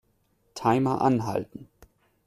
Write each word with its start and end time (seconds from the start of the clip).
Timer 0.55 0.99
anhalten. 1.03 1.69